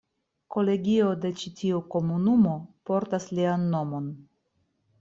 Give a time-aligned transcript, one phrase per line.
[0.53, 2.55] Kolegio de ĉi tiu komunumo
[2.91, 4.09] portas lian nomon.